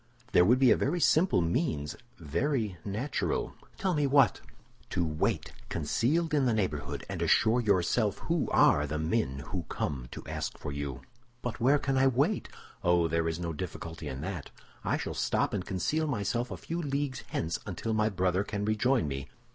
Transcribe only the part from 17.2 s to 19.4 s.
hence until my brother can rejoin me.